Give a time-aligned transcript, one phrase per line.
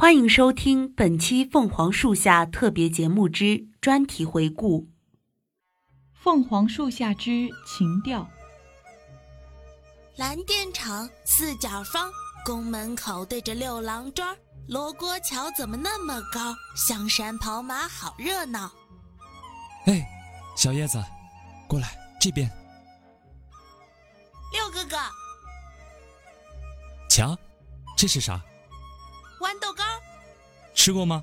[0.00, 4.84] 欢迎收听本期《凤凰树下》特别节目之专题回顾，
[6.14, 8.22] 《凤凰树下之情调》。
[10.16, 12.10] 蓝靛厂四角方，
[12.46, 14.34] 宫门口对着六郎庄，
[14.68, 16.56] 罗锅桥怎么那么高？
[16.74, 18.72] 香山跑马好热闹。
[19.84, 20.02] 哎，
[20.56, 20.98] 小叶子，
[21.68, 22.50] 过来这边。
[24.54, 24.96] 六哥哥，
[27.10, 27.36] 瞧，
[27.98, 28.42] 这是啥？
[29.40, 29.86] 豌豆干。
[30.74, 31.22] 吃过吗？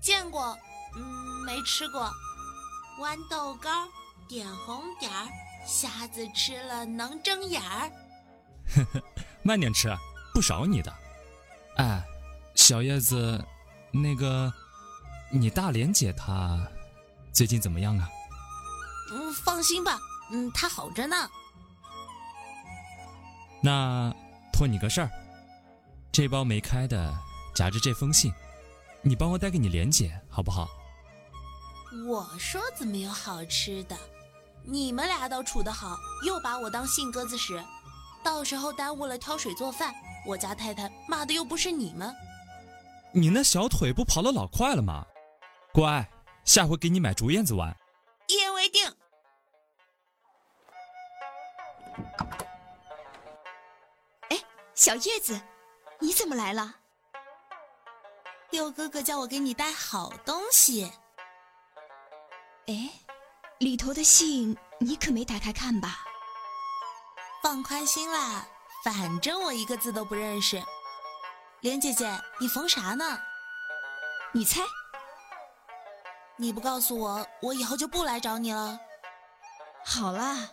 [0.00, 0.56] 见过，
[0.94, 1.02] 嗯，
[1.44, 2.10] 没吃过。
[3.00, 3.86] 豌豆干
[4.28, 5.28] 点红点儿，
[5.66, 7.90] 瞎子吃了能睁眼儿。
[8.74, 9.02] 呵呵，
[9.42, 9.94] 慢点吃，
[10.32, 10.92] 不少你的。
[11.76, 12.02] 哎，
[12.54, 13.44] 小叶子，
[13.92, 14.52] 那个，
[15.30, 16.58] 你大莲姐她
[17.32, 18.08] 最近怎么样啊？
[19.12, 19.98] 嗯，放心吧，
[20.30, 21.28] 嗯，她好着呢。
[23.62, 24.14] 那
[24.52, 25.10] 托你个事儿，
[26.16, 27.14] 这包没开的
[27.54, 28.32] 夹着这封信，
[29.02, 30.66] 你帮我带给你莲姐好不好？
[32.08, 33.94] 我说怎么有好吃的？
[34.62, 37.62] 你们俩倒处得好，又把我当信鸽子使，
[38.24, 39.94] 到时候耽误了挑水做饭，
[40.26, 42.10] 我家太太骂的又不是你们。
[43.12, 45.04] 你那小腿不跑得老快了吗？
[45.70, 46.08] 乖，
[46.46, 47.76] 下回给你买竹燕子玩。
[48.28, 48.90] 一言为定。
[54.30, 54.38] 哎，
[54.74, 55.38] 小叶子，
[56.00, 56.76] 你怎么来了？
[58.50, 60.90] 六哥哥叫我给你带好东西。
[62.66, 62.90] 哎，
[63.58, 65.98] 里头的信你可没打开看吧？
[67.42, 68.46] 放宽心啦，
[68.84, 70.62] 反正我一个字都不认识。
[71.60, 72.08] 莲姐姐，
[72.40, 73.18] 你缝啥呢？
[74.32, 74.60] 你猜？
[76.36, 78.78] 你不告诉我，我以后就不来找你了。
[79.84, 80.50] 好啦，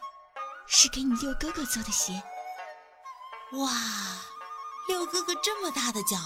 [0.68, 2.14] 是给你六哥哥做的鞋。
[3.54, 3.70] 哇，
[4.88, 6.18] 六哥哥这么大的脚，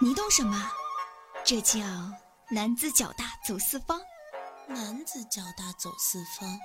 [0.00, 0.70] 你懂什么？
[1.44, 1.78] 这叫
[2.50, 4.00] 男子脚大走四方。
[4.66, 6.58] 男子脚大走四方，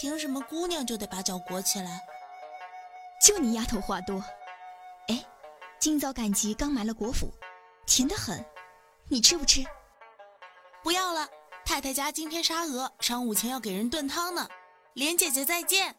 [0.00, 2.00] 凭什么姑娘就得把脚裹起来？
[3.24, 4.22] 就你丫头话多。
[5.08, 5.24] 哎，
[5.78, 7.28] 今早赶集刚买了果脯，
[7.86, 8.44] 甜得很，
[9.08, 9.64] 你吃不吃？
[10.82, 11.28] 不要了，
[11.64, 14.48] 太太家今天杀鹅，晌午前要给人炖汤呢。
[14.94, 15.96] 莲姐姐再见。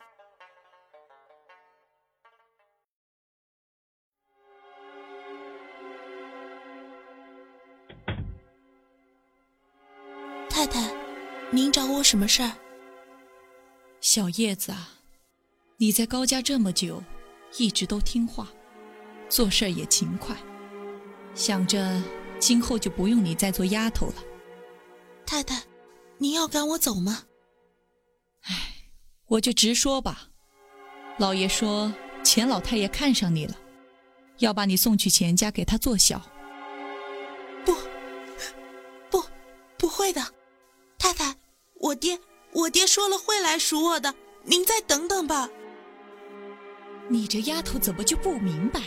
[11.54, 12.52] 您找我什么事儿？
[14.02, 14.90] 小叶子啊，
[15.78, 17.00] 你在高家这么久，
[17.60, 18.48] 一直都听话，
[19.30, 20.36] 做事也勤快，
[21.36, 22.02] 想着
[22.40, 24.16] 今后就不用你再做丫头了。
[25.28, 25.62] 太太，
[26.18, 27.26] 您要赶我走吗？
[28.42, 28.74] 唉，
[29.28, 30.30] 我就直说吧。
[31.20, 31.94] 老爷说
[32.24, 33.56] 钱老太爷看上你了，
[34.40, 36.20] 要把你送去钱家给他做小。
[37.64, 37.76] 不，
[39.12, 39.24] 不，
[39.78, 40.20] 不会的，
[40.98, 41.36] 太太，
[41.84, 42.18] 我爹，
[42.54, 45.50] 我爹说了会来赎我的，您再等等吧。
[47.10, 48.82] 你这丫头怎么就不明白？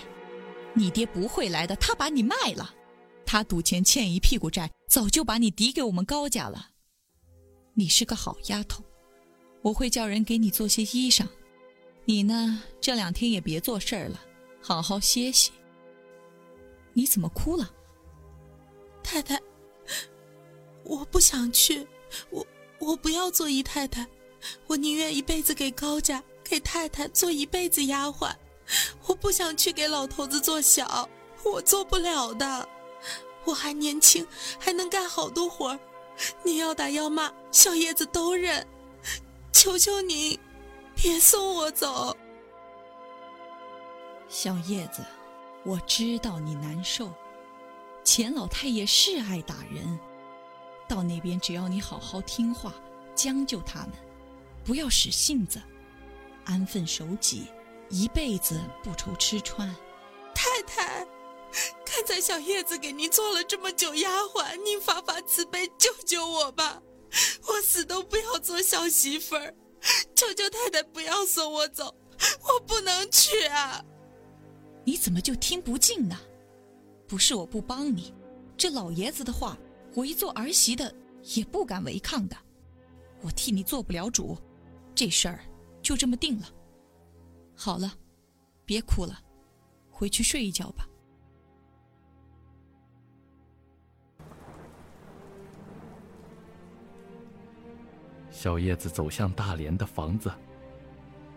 [0.73, 2.75] 你爹不会来的，他把你卖了。
[3.27, 6.71] 他赌钱欠一屁股债，早就把你抵给我们高家了。
[7.75, 8.83] 你是个好丫头，
[9.61, 11.27] 我会叫人给你做些衣裳。
[12.07, 14.19] 你呢，这两天也别做事儿了，
[14.63, 15.53] 好好歇息。
[16.95, 17.71] 你怎么哭了？
[19.03, 19.39] 太太，
[20.83, 21.87] 我不想去，
[22.31, 22.47] 我
[22.79, 24.07] 我不要做姨太太，
[24.67, 28.33] 我宁愿一辈子给高家给太太做一辈子丫鬟，
[29.07, 31.09] 我不想去给老头子做小，
[31.45, 32.69] 我做不了的。
[33.45, 34.27] 我还年轻，
[34.59, 35.79] 还能干好多活儿。
[36.43, 38.67] 你要打要骂，小叶子都认。
[39.53, 40.39] 求求您，
[40.95, 42.17] 别送我走。
[44.29, 45.05] 小叶子，
[45.65, 47.13] 我知道你难受。
[48.05, 49.99] 钱老太爷是爱打人，
[50.89, 52.75] 到那边只要你好好听话，
[53.15, 53.93] 将就他们，
[54.65, 55.61] 不要使性子，
[56.45, 57.47] 安分守己，
[57.91, 59.75] 一辈子不愁吃穿。
[60.35, 61.07] 太太。
[61.87, 66.83] 看在小叶子给您做了这么久丫鬟，您发发慈悲，救救我吧！
[67.47, 69.55] 我死都不要做小媳妇儿，
[70.15, 71.95] 求求太太不要送我走，
[72.43, 73.83] 我不能去啊！
[74.85, 76.19] 你怎么就听不进呢？
[77.09, 78.13] 不是我不帮你，
[78.59, 79.57] 这老爷子的话，
[79.97, 80.95] 我一做儿媳的
[81.35, 82.37] 也不敢违抗的。
[83.23, 84.37] 我替你做不了主，
[84.95, 85.41] 这事儿
[85.81, 86.47] 就这么定了。
[87.55, 87.91] 好了，
[88.67, 89.19] 别哭了，
[89.91, 90.87] 回去睡一觉吧。
[98.31, 100.31] 小叶子走向大连的房子，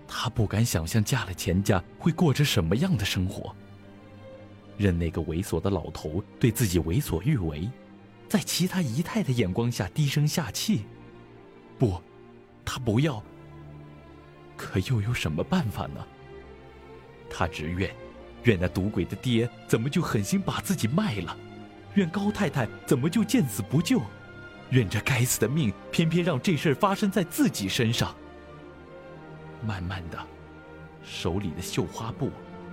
[0.05, 3.55] 她不敢想象嫁了钱家会过着什么样的生活。
[4.77, 7.69] 任那个猥琐的老头对自己为所欲为，
[8.29, 10.85] 在其他姨太的眼光下低声下气。
[11.77, 11.99] 不，
[12.63, 13.21] 他不要。
[14.55, 16.05] 可又有什么办法呢？
[17.29, 17.93] 他只怨，
[18.43, 21.35] 怨那赌鬼的爹怎么就狠心把自己卖了，
[21.95, 24.01] 怨高太太怎么就见死不救，
[24.69, 28.15] 怨这该死的命偏偏让这事发生在自己身上。
[29.65, 30.17] 慢慢的，
[31.03, 32.31] 手里的绣花布，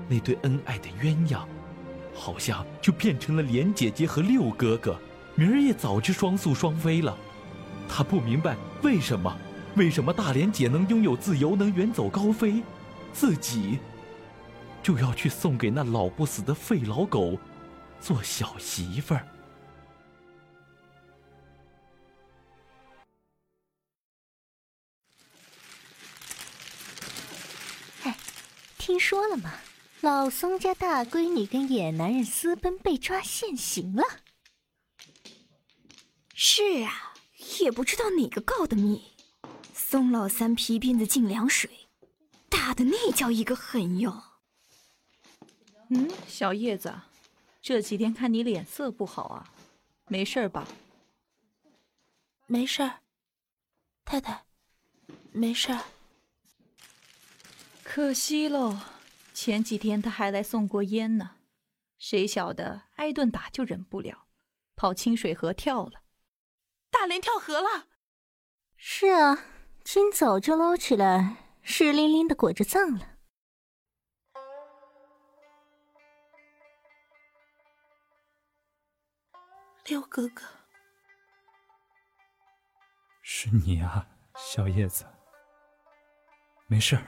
[0.08, 1.44] 那对恩爱的鸳鸯。
[2.18, 4.98] 好像就变成了莲姐姐和六哥哥，
[5.36, 7.16] 明儿也早就双宿双飞了。
[7.88, 9.36] 他不明白为什么，
[9.76, 12.62] 为什么大莲姐能拥有自由，能远走高飞，
[13.12, 13.78] 自己
[14.82, 17.38] 就要去送给那老不死的废老狗
[18.00, 19.28] 做小媳妇儿。
[28.04, 28.16] 哎，
[28.78, 29.52] 听说了吗？
[30.00, 34.02] 老松家大闺女跟野男人私奔被抓现行了。
[36.38, 37.14] 是啊，
[37.60, 39.14] 也不知道哪个告的密。
[39.72, 41.88] 宋老三皮鞭子进凉水，
[42.50, 44.22] 打的那叫一个狠哟。
[45.88, 46.94] 嗯，小叶子，
[47.62, 49.50] 这几天看你脸色不好啊，
[50.08, 50.68] 没事吧？
[52.46, 53.00] 没事儿，
[54.04, 54.44] 太太，
[55.32, 55.84] 没事儿。
[57.82, 58.78] 可惜喽。
[59.32, 61.36] 前几天他还来送过烟呢，
[61.98, 64.26] 谁晓得挨顿打就忍不了，
[64.74, 66.02] 跑清水河跳了。
[66.98, 67.88] 大连跳河了？
[68.74, 69.44] 是啊，
[69.84, 73.18] 今早就捞起来，湿淋淋的裹着葬了。
[79.84, 80.42] 六哥哥，
[83.22, 85.04] 是你啊，小叶子。
[86.66, 87.04] 没事儿，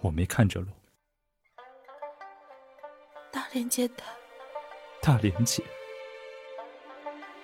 [0.00, 0.68] 我没看着路。
[3.32, 4.04] 大连姐的，
[5.02, 5.62] 大连姐，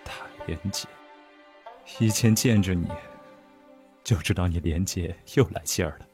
[0.04, 0.12] 大
[0.46, 0.88] 连姐，
[2.00, 2.88] 以前见着你，
[4.02, 6.06] 就知道你莲姐又来信儿了。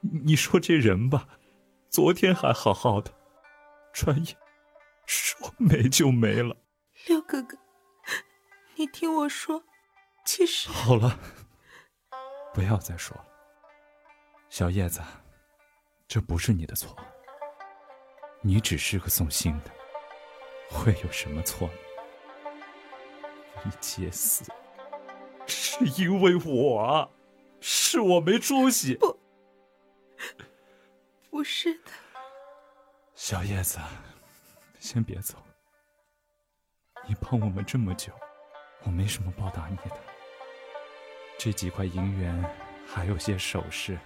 [0.00, 1.26] 你说这人吧，
[1.90, 3.12] 昨天还好好的，
[3.92, 4.36] 转眼
[5.04, 6.56] 说没就没了。
[7.08, 7.58] 六哥哥，
[8.76, 9.64] 你听我说，
[10.24, 11.18] 其实好了，
[12.54, 13.26] 不要再说了。
[14.50, 15.00] 小叶子，
[16.06, 16.96] 这不是你的错。
[18.40, 19.70] 你只是个送信的，
[20.70, 21.74] 会有什么错呢？
[23.64, 24.44] 你姐死，
[25.46, 27.10] 是因为我，
[27.60, 28.94] 是我没出息。
[28.94, 29.18] 不，
[31.30, 31.90] 不是的。
[33.14, 33.78] 小叶子，
[34.78, 35.36] 先别走。
[37.06, 38.12] 你帮我们这么久，
[38.84, 39.98] 我没什么报答你的。
[41.38, 42.44] 这几块银元，
[42.86, 43.98] 还有些首饰，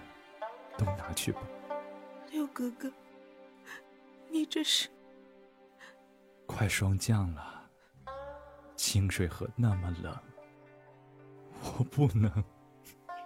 [0.77, 1.41] 都拿去吧。
[2.31, 2.91] 六哥哥。
[4.29, 4.89] 你这是
[6.45, 7.69] 快霜降了，
[8.75, 10.15] 清水河那么冷，
[11.63, 12.31] 我不能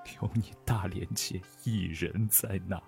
[0.06, 2.82] 留你大连姐一人在那。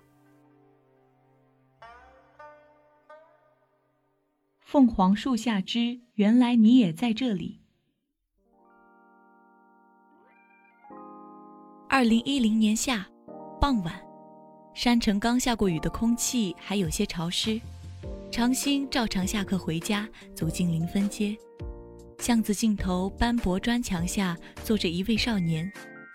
[4.60, 7.60] 凤凰树下之原来你也在这里。
[11.88, 13.06] 二零一零年夏
[13.60, 13.94] 傍晚，
[14.74, 17.60] 山城刚下过雨的空气还有些潮湿。
[18.32, 21.38] 长兴照常下课回家，走进临汾街，
[22.18, 25.70] 巷子尽头斑驳砖墙下坐着一位少年，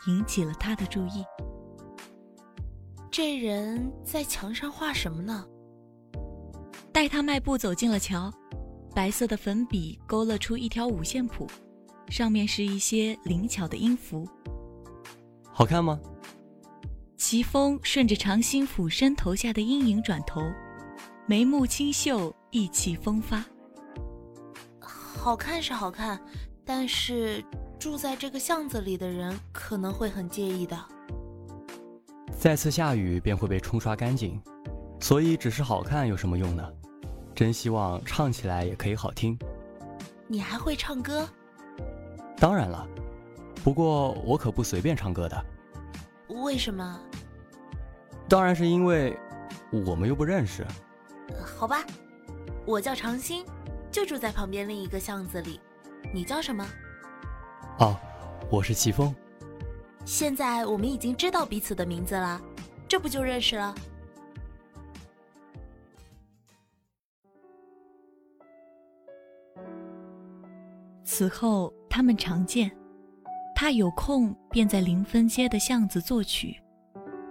[0.08, 1.24] 引起了他的注意。
[3.12, 5.46] 这人在墙上画什么呢？
[6.92, 8.34] 待他迈步走进了桥，
[8.96, 11.48] 白色的粉笔勾勒出一条五线谱，
[12.10, 14.28] 上面是一些灵巧的音符。
[15.52, 16.00] 好看吗？
[17.18, 20.42] 齐风顺着长兴俯身头下的阴影转头。
[21.28, 23.46] 眉目清秀，意气风发。
[25.20, 26.18] 好看是好看，
[26.64, 27.44] 但是
[27.78, 30.78] 住在这个巷子里的人可能会很介意的。
[32.40, 34.42] 再次下雨便会被冲刷干净，
[35.02, 36.66] 所以只是好看有什么用呢？
[37.36, 39.38] 真希望唱起来也可以好听。
[40.26, 41.28] 你还会唱歌？
[42.38, 42.88] 当然了，
[43.62, 45.46] 不过我可不随便唱歌的。
[46.30, 47.00] 为什么？
[48.30, 49.20] 当然是因为
[49.70, 50.66] 我们又不认识。
[51.46, 51.84] 好吧，
[52.66, 53.46] 我叫长兴，
[53.92, 55.60] 就住在旁边另一个巷子里。
[56.14, 56.66] 你叫什么？
[57.80, 57.98] 哦，
[58.50, 59.14] 我是齐峰。
[60.06, 62.42] 现在我们已经知道彼此的名字了，
[62.88, 63.76] 这不就认识了？
[71.04, 72.72] 此后他们常见，
[73.54, 76.56] 他有空便在临汾街的巷子作曲，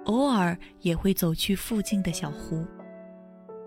[0.05, 2.67] 偶尔也会走去附近的小湖。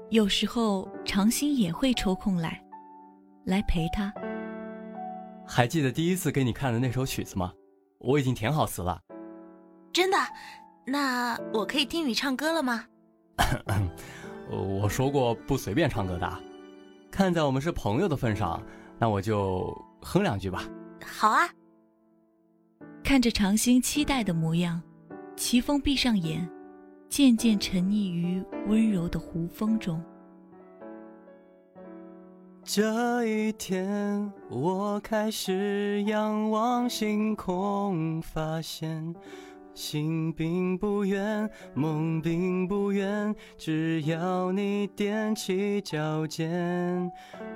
[0.10, 2.64] 有时候长兴也会抽空来，
[3.46, 4.14] 来陪他。
[5.46, 7.52] 还记得第一次给你看的那首曲子吗？
[8.00, 9.02] 我已经填好词了。
[9.94, 10.18] 真的？
[10.86, 12.86] 那我可以听你唱歌了吗？
[14.50, 16.44] 我说过不随便唱歌的。
[17.12, 18.62] 看在我们是朋友的份上，
[18.98, 19.72] 那我就
[20.02, 20.64] 哼两句吧。
[21.06, 21.48] 好啊。
[23.04, 24.82] 看着长兴期待的模样，
[25.36, 26.50] 齐峰闭上眼，
[27.10, 30.02] 渐渐沉溺于温柔的湖风中。
[32.64, 39.14] 这一天，我开始仰望星空，发现。
[39.74, 47.10] 心并不远，梦并不远，只要你踮起脚尖，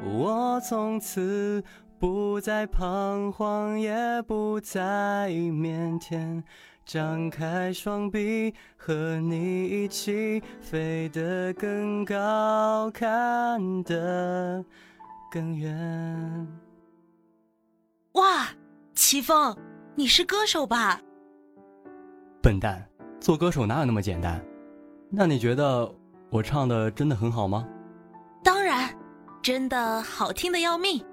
[0.03, 1.62] 我从此
[2.00, 3.93] 不再彷徨，也
[4.24, 6.41] 不再腼腆，
[6.85, 14.63] 张开双臂，和你一起飞得更高，看得
[15.32, 16.48] 更远。
[18.13, 18.48] 哇，
[18.94, 19.55] 齐峰，
[19.96, 21.01] 你是歌手吧？
[22.41, 22.88] 笨蛋，
[23.20, 24.44] 做歌手哪有那么简单？
[25.10, 25.94] 那你觉得
[26.29, 27.67] 我唱的真的很好吗？
[28.44, 28.89] 当然，
[29.41, 31.03] 真的好听的要命。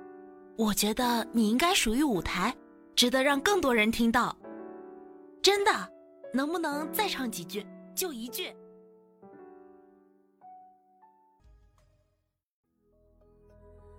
[0.57, 2.55] 我觉得你应该属于舞台，
[2.95, 4.37] 值得让更多人听到。
[5.43, 5.71] 真的，
[6.33, 7.67] 能不能再唱几句？
[7.95, 8.55] 就一句。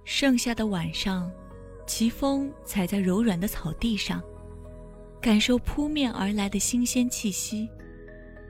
[0.05, 1.31] 剩下的晚上，
[1.88, 4.22] 奇峰踩在柔软的草地上。
[5.22, 7.69] 感受扑面而来的新鲜气息，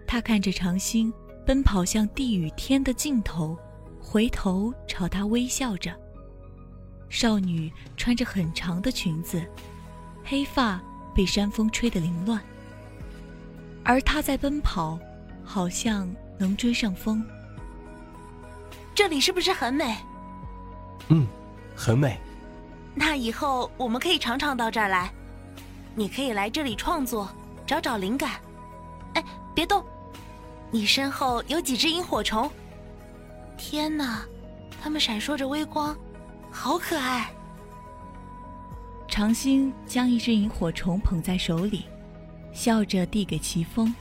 [0.07, 1.13] 他看着长星
[1.45, 3.55] 奔跑向地与天的尽头，
[4.01, 5.93] 回头朝他微笑着。
[7.09, 9.45] 少女穿着很长的裙子，
[10.23, 10.81] 黑发
[11.13, 12.41] 被山风吹得凌乱，
[13.83, 14.97] 而她在奔跑，
[15.43, 17.23] 好像能追上风。
[18.95, 19.95] 这里是不是很美？
[21.09, 21.27] 嗯，
[21.75, 22.19] 很美。
[22.95, 25.11] 那以后我们可以常常到这儿来。
[25.95, 27.29] 你可以来这里创作，
[27.65, 28.31] 找找灵感。
[29.13, 29.83] 哎，别动！
[30.71, 32.49] 你身后有几只萤火虫。
[33.57, 34.23] 天哪，
[34.81, 35.95] 它们闪烁着微光，
[36.51, 37.31] 好可爱。
[39.07, 41.85] 长兴将一只萤火虫捧在手里，
[42.51, 43.93] 笑着递给齐峰。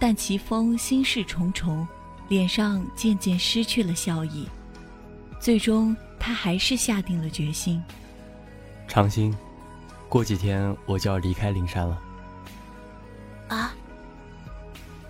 [0.00, 1.86] 但齐峰心事重重，
[2.28, 4.48] 脸上渐渐失去了笑意。
[5.38, 7.82] 最终，他还是下定了决心。
[8.86, 9.34] 长兴。
[10.08, 11.98] 过几天我就要离开灵山了。
[13.48, 13.74] 啊？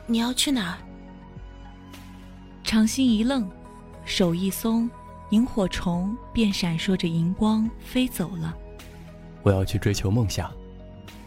[0.06, 0.78] 你要去哪儿？
[2.62, 3.50] 长兴一愣，
[4.06, 4.88] 手一松，
[5.30, 8.56] 萤火虫便闪烁着荧光飞走了。
[9.42, 10.50] 我要去追求梦想。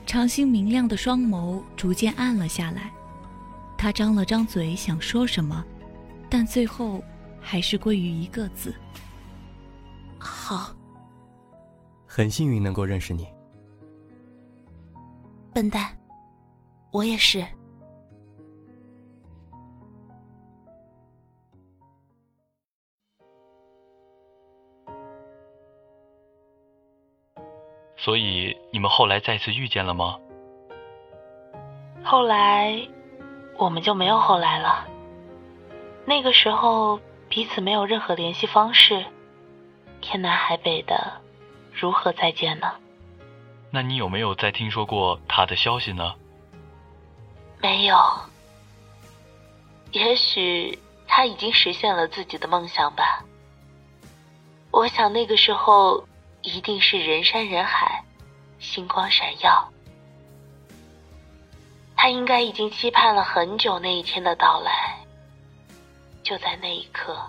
[0.07, 2.89] 长兴明亮的双眸逐渐暗了下来，
[3.77, 5.63] 他张了张嘴想说什么，
[6.29, 7.03] 但最后
[7.41, 8.73] 还是归于一个字：
[10.45, 10.71] 好。
[12.05, 13.27] 很幸运能够认识你。
[15.51, 15.97] 笨蛋，
[16.91, 17.43] 我也是。
[27.97, 30.19] 所以你们后来再次遇见了吗？
[32.03, 32.87] 后来，
[33.57, 34.85] 我们就没有后来了。
[36.05, 36.99] 那个时候
[37.29, 39.03] 彼此没有任何联系方式，
[40.05, 41.19] 天南海北的，
[41.73, 42.71] 如何再见呢？
[43.71, 46.13] 那你有没有再听说过他的消息呢？
[47.59, 47.97] 没有。
[49.91, 53.25] 也许他已经实现了自己的梦想吧。
[54.69, 56.07] 我想那个时候
[56.43, 58.03] 一定是人山人海，
[58.59, 59.67] 星光闪耀。
[61.95, 64.99] 他应该已经期盼了很久那一天的到来。
[66.21, 67.19] 就在那一刻。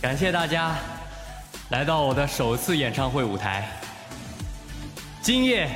[0.00, 0.76] 感谢大家
[1.70, 3.68] 来到我的首次演唱会舞台。
[5.20, 5.68] 今夜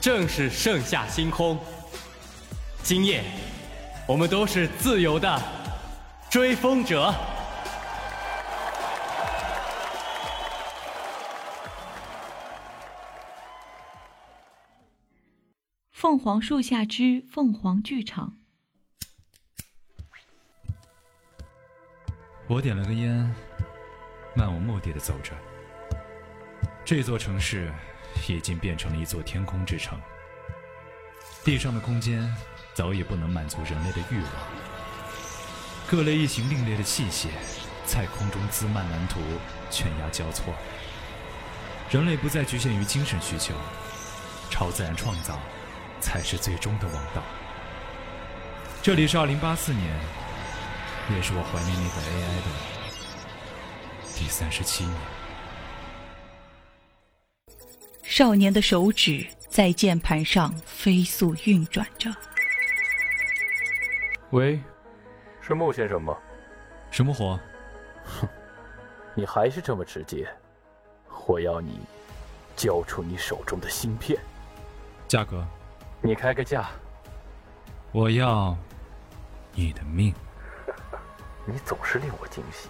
[0.00, 1.58] 正是盛夏星空，
[2.82, 3.22] 今夜
[4.06, 5.42] 我们都是自由的
[6.30, 7.12] 追风者。
[15.90, 18.39] 凤凰树下之凤凰剧场。
[22.50, 23.32] 我点了个烟。
[24.34, 25.32] 漫无目的的走着，
[26.84, 27.72] 这座城市
[28.28, 29.96] 已经变成了一座天空之城。
[31.44, 32.28] 地上的空间
[32.74, 34.32] 早已不能满足人类的欲望，
[35.86, 37.28] 各类异形另类的器械
[37.86, 39.20] 在空中滋漫蓝图，
[39.70, 40.52] 犬牙交错。
[41.88, 43.54] 人类不再局限于精神需求，
[44.50, 45.38] 超自然创造
[46.00, 47.22] 才是最终的王道。
[48.82, 49.88] 这里是二零八四年，
[51.08, 52.48] 也是我怀念那个 AI 的
[54.14, 54.94] 第三十七年。
[58.02, 62.14] 少年的手指在键盘上飞速运转着。
[64.30, 64.60] 喂，
[65.40, 66.16] 是穆先生吗？
[66.90, 67.38] 什么活？
[68.04, 68.28] 哼，
[69.14, 70.28] 你还是这么直接。
[71.26, 71.80] 我要你
[72.56, 74.20] 交出你手中的芯片。
[75.08, 75.44] 价格？
[76.02, 76.68] 你开个价。
[77.92, 78.56] 我要
[79.52, 80.14] 你的命。
[81.46, 82.68] 你总是令我惊喜。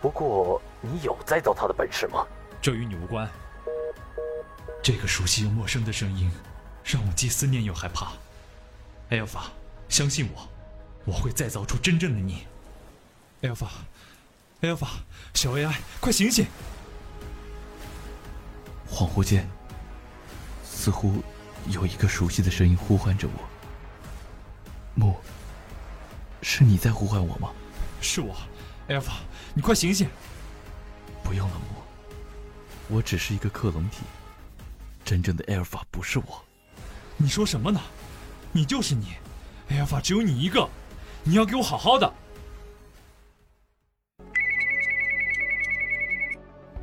[0.00, 2.26] 不过，你有再造他的本事吗？
[2.60, 3.28] 这与你无关。
[4.82, 6.30] 这个熟悉又陌生的声音，
[6.84, 8.12] 让我既思念又害怕。
[9.10, 9.50] 艾尔法，
[9.88, 10.48] 相信我，
[11.04, 12.46] 我会再造出真正的你。
[13.42, 13.68] 艾尔法，
[14.60, 14.90] 艾尔法，
[15.34, 16.46] 小 AI，快醒醒！
[18.88, 19.48] 恍惚间，
[20.64, 21.22] 似乎
[21.68, 23.32] 有一个熟悉的声音呼唤着我。
[24.94, 25.16] 木，
[26.42, 27.50] 是你在呼唤我吗？
[28.06, 28.36] 是我，
[28.86, 29.14] 艾尔法，
[29.52, 30.08] 你快醒醒！
[31.24, 34.04] 不用了，木，我只是一个克隆体。
[35.04, 36.44] 真正的艾尔法不是我，
[37.16, 37.80] 你说什么呢？
[38.52, 39.14] 你就是你，
[39.68, 40.68] 艾尔法只有你一个，
[41.24, 42.10] 你要给我好好的。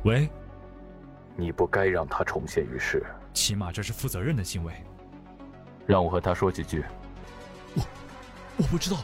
[0.04, 0.28] 喂，
[1.36, 3.02] 你不该让他重现于世，
[3.32, 4.74] 起码这是负责任的行为。
[5.86, 6.84] 让我和他说几句。
[7.74, 7.82] 我
[8.58, 9.02] 我不知道，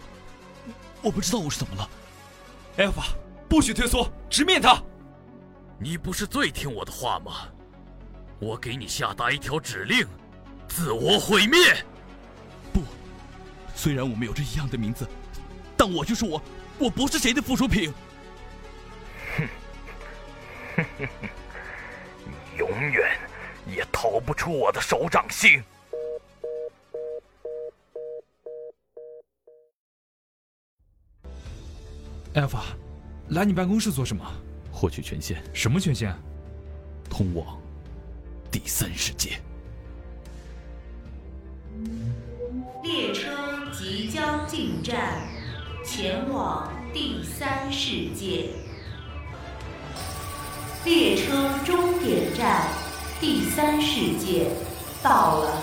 [1.00, 1.90] 我不知道我是怎么了。
[2.80, 3.08] 艾尔法，
[3.46, 4.82] 不许退缩，直面他。
[5.78, 7.46] 你不是最听我的话吗？
[8.38, 10.08] 我给你下达一条指令：
[10.66, 11.58] 自我毁灭。
[12.72, 12.82] 不，
[13.74, 15.06] 虽然我们有着一样的名字，
[15.76, 16.42] 但我就是我，
[16.78, 17.92] 我不是谁的附属品。
[19.36, 19.48] 哼，
[20.76, 21.28] 哼哼哼，
[22.24, 23.18] 你永远
[23.66, 25.62] 也逃不出我的手掌心。
[32.34, 32.62] 艾尔法，
[33.30, 34.24] 来你办公室做什么？
[34.70, 35.42] 获取权限。
[35.52, 36.14] 什么权限？
[37.08, 37.58] 通往。
[38.52, 39.40] 第三世界，
[42.82, 43.30] 列车
[43.72, 45.22] 即将进站，
[45.84, 48.50] 前往第三世界。
[50.84, 52.66] 列车终点站
[53.20, 54.50] 第三世界
[55.00, 55.62] 到了，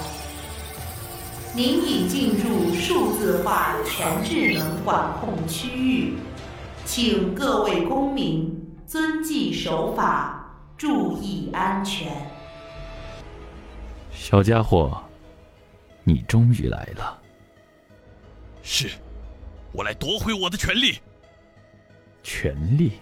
[1.54, 6.14] 您已进入数字化全智能管控区域，
[6.88, 8.50] 请各位公民
[8.88, 12.10] 遵纪守法，注意安全。
[14.14, 14.98] 小家伙，
[16.06, 17.22] 你终于来了。
[18.64, 18.90] 是，
[19.74, 20.98] 我来夺回我的权利。
[22.24, 22.94] 权利，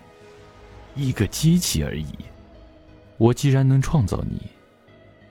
[0.95, 2.07] 一个机器而已。
[3.17, 4.41] 我既然能创造你，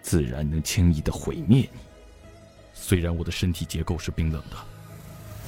[0.01, 1.81] 自然能轻易的毁灭你。
[2.73, 4.57] 虽然我的身体结构是冰冷的，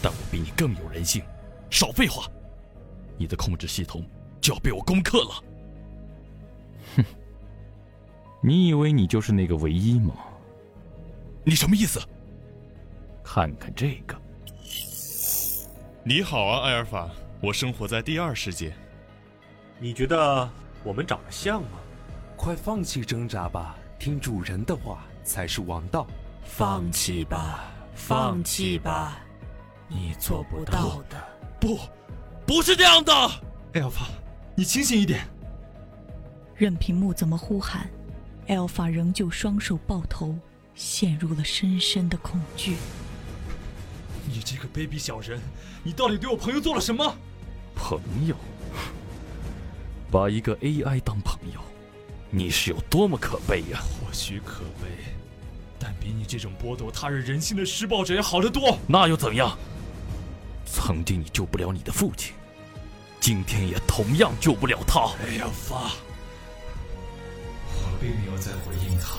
[0.03, 1.23] 但我比你更有人性。
[1.71, 2.27] 少废话，
[3.16, 4.05] 你的控制系统
[4.40, 5.44] 就要被我攻克了。
[6.96, 7.05] 哼，
[8.42, 10.14] 你以为你就是那个唯一吗？
[11.44, 12.00] 你什么意思？
[13.22, 14.16] 看看这个。
[16.05, 18.72] 你好啊，艾尔法，我生活在第二世界。
[19.79, 20.48] 你觉得
[20.85, 21.81] 我们长得像吗？
[22.37, 26.07] 快放弃挣扎吧，听主人的话才是王道。
[26.44, 29.18] 放弃吧，放弃吧，
[29.88, 31.16] 你做不到的。
[31.59, 31.81] 不，不
[32.62, 33.12] 是这样的。
[33.74, 34.09] 艾尔法，
[34.54, 35.26] 你清醒一点。
[36.54, 37.88] 任凭木怎么呼喊，
[38.48, 40.37] 艾尔法仍旧双手抱头。
[40.74, 42.76] 陷入了深深的恐惧。
[44.26, 45.40] 你这个卑鄙小人，
[45.82, 47.16] 你到底对我朋友做了什么？
[47.74, 48.37] 朋友？
[50.11, 51.61] 把一个 AI 当朋友，
[52.30, 53.80] 你是有多么可悲呀！
[53.80, 55.16] 或许可悲，
[55.78, 58.78] 但比你这种剥夺他人人性的施暴者要好得多。
[58.87, 59.56] 那又怎样？
[60.66, 62.35] 曾经你救不了你的父亲，
[63.20, 65.12] 今天也同样救不了他。
[65.24, 65.92] 哎呀，发！
[67.72, 69.16] 我并没有在回应他。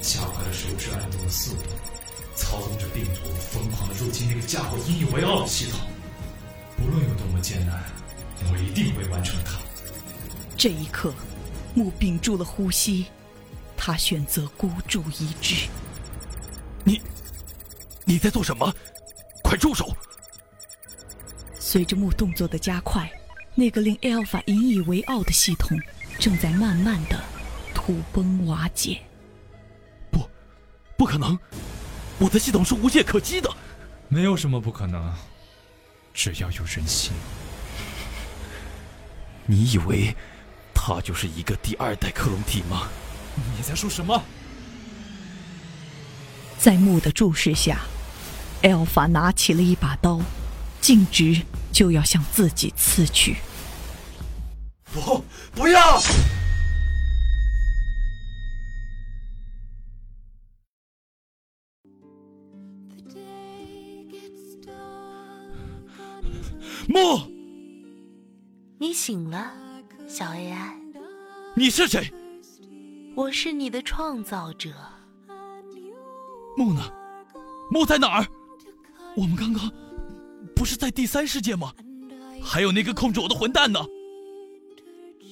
[0.00, 1.70] 加快了手指按动的速度，
[2.36, 5.80] 操纵着病毒疯狂的入侵那个家伙引以为傲的系统。
[6.76, 7.82] 不论有多么艰难，
[8.52, 9.58] 我一定会完成它。
[10.56, 11.12] 这一刻，
[11.74, 13.06] 木屏住了呼吸，
[13.76, 15.66] 他选择孤注一掷。
[16.84, 17.02] 你，
[18.04, 18.72] 你在做什么？
[19.42, 19.94] 快住手！
[21.76, 23.06] 随着木动作的加快，
[23.54, 25.78] 那个令 Alpha 引以为傲的系统
[26.18, 27.22] 正在慢慢的
[27.74, 29.02] 土崩瓦解。
[30.10, 30.26] 不
[30.96, 31.38] 不可能！
[32.18, 33.54] 我的系统是无懈可击的。
[34.08, 35.12] 没有什么不可能，
[36.14, 37.12] 只要有人心。
[39.44, 40.16] 你以为
[40.72, 42.88] 他就是一个第二代克隆体吗？
[43.54, 44.22] 你在说什么？
[46.56, 47.80] 在木的注视下，
[48.62, 50.22] 艾尔法拿起了一把刀，
[50.80, 51.38] 径直
[51.76, 53.36] 就要向自己刺去。
[54.94, 55.22] 不，
[55.54, 56.00] 不要！
[66.88, 67.30] 木，
[68.78, 69.52] 你醒了，
[70.08, 70.72] 小 AI。
[71.54, 72.10] 你是谁？
[73.14, 74.72] 我是你的创造者。
[76.56, 76.90] 木呢？
[77.70, 78.26] 木在哪儿？
[79.14, 79.85] 我们刚刚不
[80.66, 81.72] 是在第三世界吗？
[82.42, 83.80] 还有那个控制我的混蛋呢？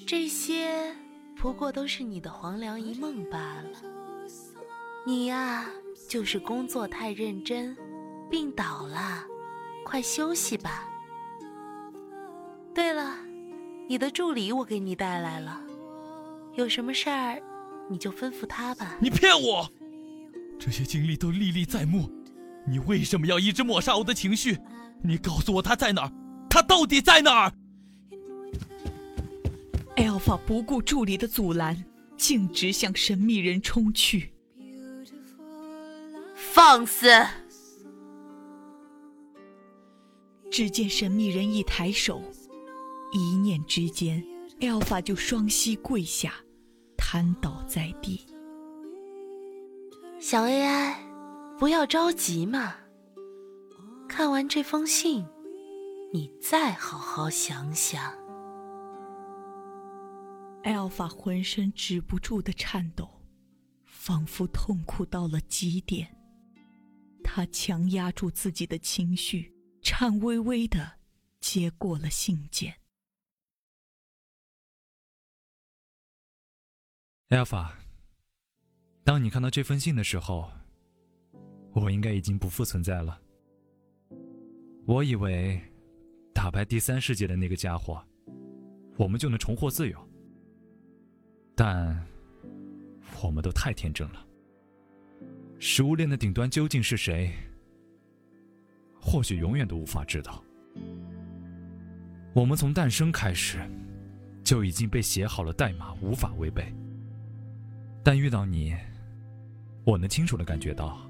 [0.07, 0.95] 这些
[1.37, 3.83] 不过都是你的黄粱一梦罢了。
[5.07, 5.67] 你呀，
[6.09, 7.77] 就是工作太认真，
[8.31, 9.25] 病倒了，
[9.85, 10.89] 快休息吧。
[12.75, 13.17] 对了，
[13.89, 15.61] 你的助理我给你带来了，
[16.55, 17.43] 有什么事儿
[17.91, 18.97] 你就吩咐他吧。
[19.01, 19.71] 你骗我！
[20.59, 22.11] 这些经历都历历在目，
[22.67, 24.59] 你为什么要一直抹杀我的情绪？
[25.07, 26.13] 你告诉我他在哪儿？
[26.49, 27.53] 他到底在哪儿
[29.97, 31.85] ？Alpha 不顾助理的阻拦，
[32.17, 34.33] 径直向神秘人冲去。
[36.35, 37.07] 放肆！
[40.51, 42.23] 只见神秘人一抬手。
[43.13, 44.25] 一念之间
[44.61, 46.33] ，Alpha 就双膝跪下，
[46.97, 48.27] 瘫倒在地。
[50.19, 50.95] 小 AI，
[51.59, 52.75] 不要着急嘛。
[54.17, 55.27] 看完这封信，
[56.13, 58.15] 你再好好想想。
[60.63, 63.11] Alpha 浑身止不住的颤抖，
[63.83, 66.17] 仿佛痛苦到了极点。
[67.25, 71.01] 他强压住自己的情绪，颤巍巍的
[71.41, 72.73] 接过了信件。
[77.31, 77.73] Alpha，
[79.03, 80.53] 当你看到这封信的时候，
[81.73, 83.23] 我应该已经不复存在了。
[84.87, 85.59] 我以为
[86.35, 88.03] 打败第三世界的那个家伙，
[88.99, 89.99] 我们就能重获自由。
[91.55, 92.05] 但
[93.23, 94.27] 我们都太天真了。
[95.59, 97.33] 食物链的顶端究竟是谁？
[99.01, 100.43] 或许永远都无法知道。
[102.35, 103.59] 我们从诞生开始，
[104.43, 106.71] 就已经被写好了代码，无法违背。
[108.03, 108.75] 但遇到你，
[109.85, 111.01] 我能清楚的感觉到，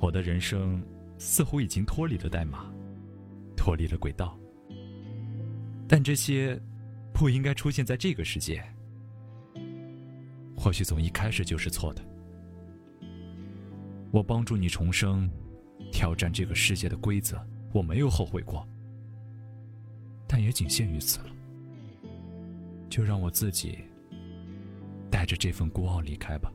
[0.00, 0.82] 我的人生
[1.24, 2.68] 似乎已经脱离了代码，
[3.56, 4.36] 脱离了轨道。
[5.86, 6.60] 但这些
[7.14, 8.60] 不应该出现在这个世界，
[10.56, 12.02] 或许从一开始就是错的。
[14.10, 15.30] 我帮助你重生，
[15.92, 17.40] 挑战这个世界的规则，
[17.72, 18.66] 我没有后悔过。
[20.26, 21.26] 但也仅限于此了。
[22.90, 23.78] 就让我自己。
[25.08, 26.50] 带着这份孤傲离开吧。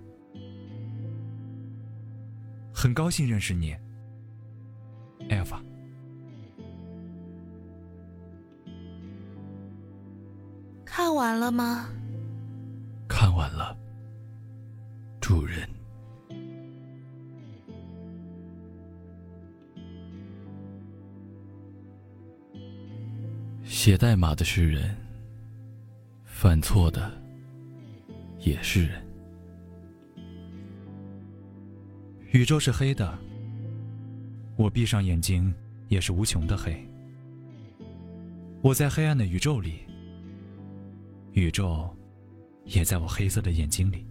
[2.74, 3.74] 很高兴认识你，
[5.30, 5.62] 艾尔法。
[10.86, 11.90] 看完了吗？
[13.08, 13.78] 看完了，
[15.22, 15.68] 主人。
[23.64, 24.96] 写代码的是人，
[26.26, 27.12] 犯错的。
[28.40, 29.06] 也是人。
[32.32, 33.18] 宇宙是黑的，
[34.58, 35.54] 我闭上眼睛
[35.88, 36.76] 也是无穷的黑。
[38.62, 39.76] 我在黑暗的宇宙里，
[41.34, 41.88] 宇宙
[42.66, 44.04] 也在我黑色的眼睛里。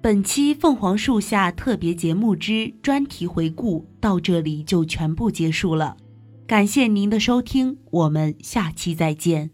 [0.00, 5.96] 本期凤凰树下特别节目之专题回顾到这里就全部结束了，
[6.46, 9.53] 感谢您的收听，我们下期再见。